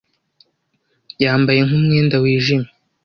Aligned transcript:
yambaye 1.23 1.59
nk'umwenda 1.67 2.15
wijimye 2.23 2.69